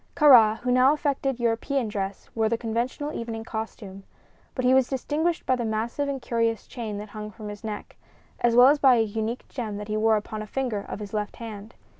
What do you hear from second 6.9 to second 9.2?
that hung from his neck, as well as by a